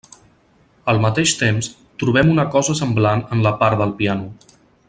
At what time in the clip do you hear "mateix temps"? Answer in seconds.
1.03-1.69